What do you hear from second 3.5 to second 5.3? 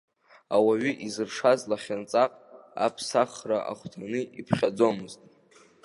ахәҭаны иԥхьаӡомызт.